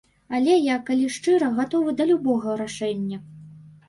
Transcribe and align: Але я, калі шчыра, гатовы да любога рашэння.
Але 0.35 0.53
я, 0.53 0.77
калі 0.87 1.03
шчыра, 1.15 1.49
гатовы 1.57 1.93
да 1.99 2.07
любога 2.13 2.57
рашэння. 2.63 3.21